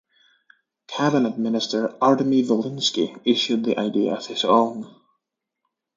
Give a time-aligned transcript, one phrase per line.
[0.87, 4.91] Cabinet Minister Artemy Volynsky issued the idea as his own.